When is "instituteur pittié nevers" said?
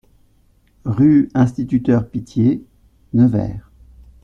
1.35-3.69